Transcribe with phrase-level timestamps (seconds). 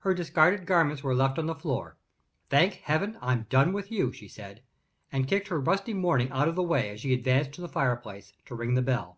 [0.00, 1.96] Her discarded garments were left on the floor.
[2.50, 4.62] "Thank Heaven, I've done with you!" she said
[5.10, 8.34] and kicked her rusty mourning out of the way as she advanced to the fireplace
[8.44, 9.16] to ring the bell.